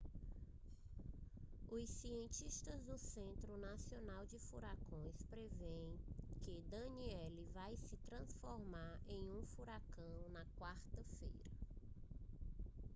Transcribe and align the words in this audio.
os 1.69 1.87
cientistas 1.87 2.81
do 2.85 2.97
centro 2.97 3.55
nacional 3.59 4.25
de 4.25 4.39
furacões 4.39 5.21
preveem 5.29 5.95
que 6.41 6.59
danielle 6.71 7.45
vai 7.53 7.75
se 7.77 7.95
transformar 7.97 8.99
em 9.07 9.29
um 9.29 9.45
furacão 9.45 10.25
na 10.33 10.43
quarta-feira 10.59 11.51